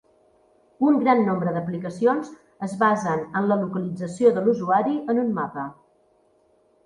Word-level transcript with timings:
Un 0.91 0.95
gran 1.01 1.19
nombre 1.25 1.51
d’aplicacions 1.57 2.31
es 2.69 2.73
basen 2.79 3.21
en 3.41 3.49
la 3.51 3.59
localització 3.63 4.31
de 4.39 4.43
l’usuari 4.47 4.95
en 5.13 5.23
un 5.25 5.29
mapa. 5.39 5.67